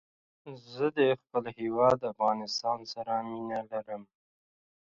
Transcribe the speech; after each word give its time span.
زه 0.73 0.85
د 0.97 0.99
خپل 1.19 1.43
هېواد 1.59 1.99
افغانستان 2.13 2.79
سره 2.93 3.13
مينه 3.29 3.59
لرم 3.71 4.03